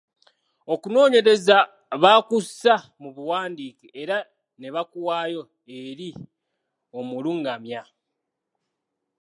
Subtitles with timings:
[0.73, 1.57] Okunoonyereza
[2.01, 4.17] baakussa mubuwandiike era
[4.61, 5.41] nebakuwaayo
[5.79, 6.09] eri
[6.99, 7.81] omulungamya.